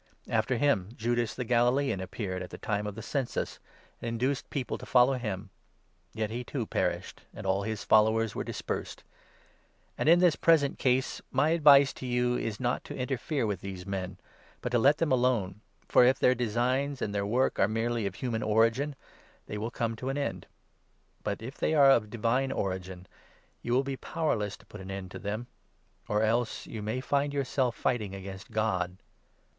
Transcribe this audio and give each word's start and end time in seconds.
After 0.29 0.57
him, 0.57 0.89
Judas 0.95 1.35
the 1.35 1.43
Galilean 1.43 1.99
appeared 1.99 2.41
37 2.41 2.43
at 2.43 2.49
the 2.49 2.57
time 2.57 2.87
of 2.87 2.95
the 2.95 3.03
census, 3.03 3.59
and 4.01 4.09
induced 4.09 4.49
people 4.49 4.79
to 4.79 4.85
follow 4.87 5.13
him; 5.13 5.51
yet 6.15 6.31
he, 6.31 6.43
too, 6.43 6.65
perished 6.65 7.21
and 7.35 7.45
all 7.45 7.61
his 7.61 7.83
followers 7.83 8.33
were 8.33 8.43
dispersed. 8.43 9.03
And, 9.99 10.07
38 10.07 10.13
in 10.13 10.19
this 10.19 10.35
present 10.35 10.79
case, 10.79 11.21
my 11.29 11.49
advice 11.49 11.93
to 11.93 12.07
you 12.07 12.35
is 12.35 12.59
not 12.59 12.83
to 12.85 12.95
interfere 12.97 13.45
with 13.45 13.61
these 13.61 13.85
men, 13.85 14.17
but 14.61 14.69
to 14.71 14.79
let 14.79 14.97
them 14.97 15.11
alone, 15.11 15.61
for, 15.87 16.03
if 16.03 16.17
their 16.17 16.33
designs 16.33 16.99
and 16.99 17.13
their 17.13 17.23
work 17.23 17.59
are 17.59 17.67
merely 17.67 18.07
of 18.07 18.15
human 18.15 18.41
origin, 18.41 18.95
they 19.45 19.59
will 19.59 19.69
come 19.69 19.95
to 19.97 20.09
an 20.09 20.17
end; 20.17 20.47
but, 21.23 21.43
if 21.43 21.59
they 21.59 21.75
are 21.75 21.91
of 21.91 22.09
divine 22.09 22.51
origin, 22.51 23.05
you 23.61 23.71
will 23.71 23.83
be 23.83 23.97
powerless 23.97 24.57
to 24.57 24.65
39 24.65 24.67
put 24.69 24.81
an 24.81 24.97
end 24.97 25.11
to 25.11 25.19
them— 25.19 25.45
or 26.09 26.23
else 26.23 26.65
you 26.65 26.81
may 26.81 27.01
find 27.01 27.35
yourselves 27.35 27.77
fighting 27.77 28.15
against 28.15 28.49
God 28.49 28.97